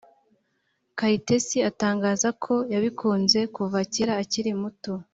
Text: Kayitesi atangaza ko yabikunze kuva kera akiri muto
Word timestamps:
Kayitesi 0.97 1.57
atangaza 1.69 2.29
ko 2.43 2.53
yabikunze 2.73 3.39
kuva 3.55 3.79
kera 3.93 4.13
akiri 4.23 4.51
muto 4.61 4.93